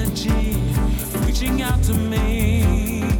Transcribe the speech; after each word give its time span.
energy 0.00 0.56
reaching 1.26 1.62
out 1.62 1.82
to 1.84 1.92
me. 1.94 3.19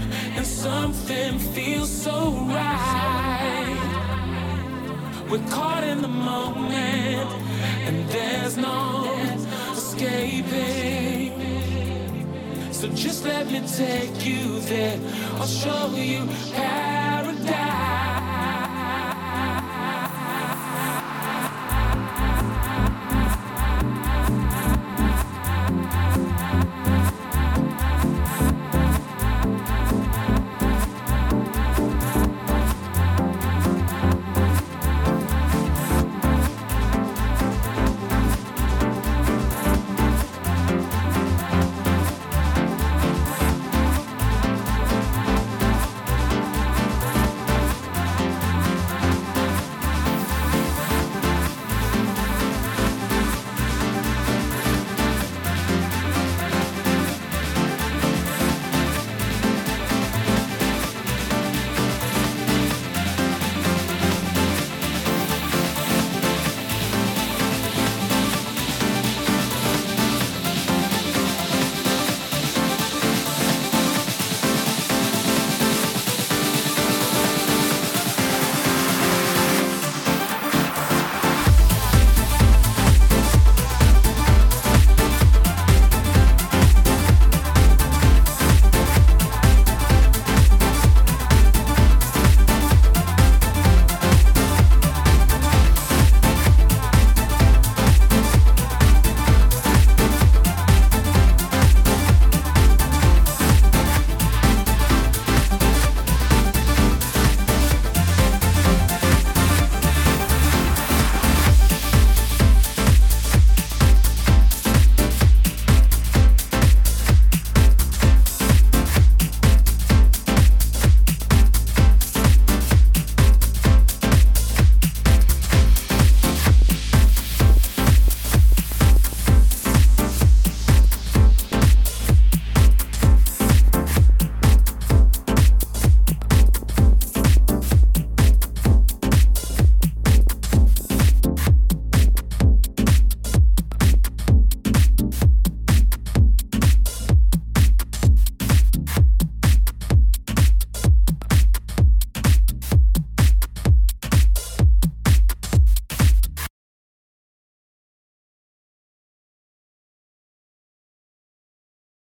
something 0.61 1.39
feels 1.39 1.89
so 1.89 2.31
right. 2.45 3.77
We're 5.27 5.49
caught 5.49 5.83
in 5.83 6.03
the 6.03 6.07
moment, 6.07 7.29
and 7.87 8.07
there's 8.09 8.57
no 8.57 9.11
escaping. 9.71 11.31
So 12.71 12.89
just 12.89 13.25
let 13.25 13.47
me 13.47 13.61
take 13.75 14.23
you 14.23 14.59
there. 14.59 14.99
I'll 15.39 15.47
show 15.47 15.95
you 15.95 16.27
how. 16.53 17.10